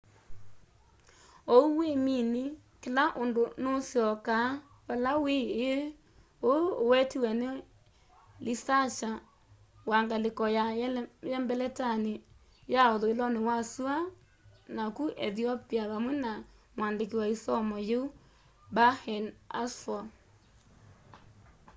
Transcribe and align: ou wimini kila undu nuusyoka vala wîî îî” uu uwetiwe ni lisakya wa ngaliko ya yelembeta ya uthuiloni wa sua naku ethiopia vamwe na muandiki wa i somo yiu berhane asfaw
ou 1.53 1.65
wimini 1.79 2.43
kila 2.81 3.03
undu 3.21 3.43
nuusyoka 3.63 4.37
vala 4.87 5.11
wîî 5.25 5.41
îî” 5.69 5.79
uu 6.51 6.63
uwetiwe 6.83 7.29
ni 7.41 7.49
lisakya 8.45 9.11
wa 9.89 9.97
ngaliko 10.05 10.45
ya 10.57 10.65
yelembeta 10.79 11.87
ya 12.75 12.83
uthuiloni 12.93 13.39
wa 13.47 13.57
sua 13.73 13.95
naku 14.75 15.03
ethiopia 15.27 15.83
vamwe 15.91 16.13
na 16.23 16.31
muandiki 16.77 17.15
wa 17.21 17.27
i 17.33 17.35
somo 17.45 17.77
yiu 17.89 18.01
berhane 18.75 19.29
asfaw 19.61 20.05